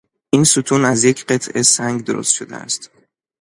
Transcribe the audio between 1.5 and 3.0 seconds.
سنگ درست شده است.